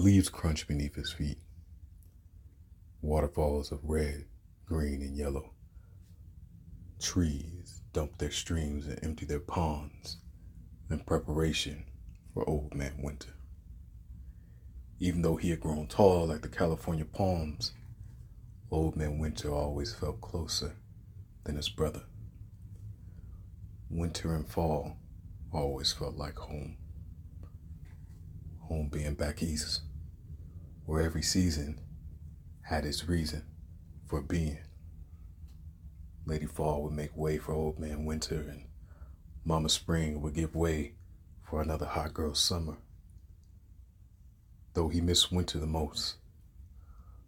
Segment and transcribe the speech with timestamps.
[0.00, 1.38] leaves crunch beneath his feet.
[3.02, 4.24] Waterfalls of red,
[4.64, 5.52] green, and yellow.
[6.98, 10.16] Trees dump their streams and empty their ponds
[10.88, 11.84] in preparation
[12.32, 13.34] for Old Man Winter.
[14.98, 17.72] Even though he had grown tall like the California palms,
[18.70, 20.76] Old Man Winter always felt closer
[21.44, 22.04] than his brother.
[23.90, 24.96] Winter and fall
[25.52, 26.78] always felt like home.
[28.60, 29.82] Home being back east,
[30.90, 31.80] where every season
[32.62, 33.44] had its reason
[34.08, 34.58] for being.
[36.26, 38.64] Lady Fall would make way for Old Man Winter, and
[39.44, 40.94] Mama Spring would give way
[41.48, 42.76] for another hot girl summer.
[44.74, 46.16] Though he missed winter the most.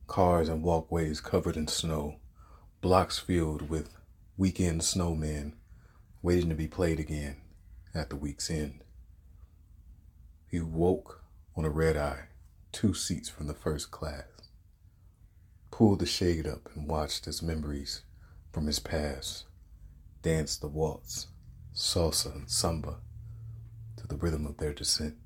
[0.09, 2.17] Cars and walkways covered in snow,
[2.81, 3.95] blocks filled with
[4.37, 5.53] weekend snowmen
[6.21, 7.37] waiting to be played again
[7.95, 8.83] at the week's end.
[10.49, 11.23] He woke
[11.55, 12.25] on a red eye,
[12.73, 14.25] two seats from the first class,
[15.71, 18.03] pulled the shade up and watched as memories
[18.51, 19.45] from his past
[20.23, 21.27] danced the waltz,
[21.75, 22.97] salsa, and samba
[23.97, 25.17] to the rhythm of their descent.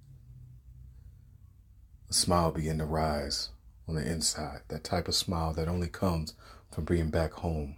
[2.08, 3.50] A smile began to rise
[3.86, 6.34] on the inside, that type of smile that only comes
[6.72, 7.76] from being back home.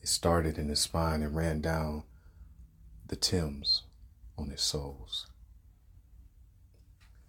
[0.00, 2.04] It started in his spine and ran down
[3.06, 3.82] the Thames
[4.38, 5.26] on his soles.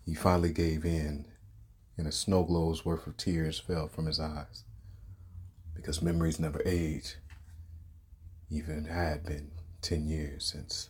[0.06, 1.26] He finally gave in,
[1.98, 4.64] and a snow globe's worth of tears fell from his eyes
[5.76, 7.16] because memories never age.
[8.50, 10.90] Even had been 10 years since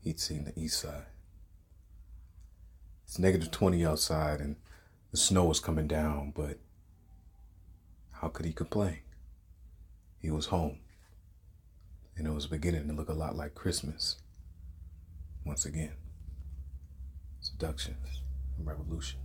[0.00, 1.06] he'd seen the east side.
[3.04, 4.56] It's negative 20 outside and
[5.10, 6.58] the snow was coming down, but
[8.12, 8.98] how could he complain?
[10.18, 10.80] He was home.
[12.16, 14.16] And it was beginning to look a lot like Christmas
[15.44, 15.92] once again.
[17.60, 18.22] Seductions
[18.56, 19.18] and revolution.